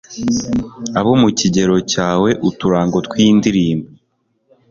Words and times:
abo 0.99 1.11
mu 1.21 1.29
kigero 1.39 1.75
cyawe 1.91 2.29
uturango 2.49 2.97
tw'indirimbo 3.07 3.89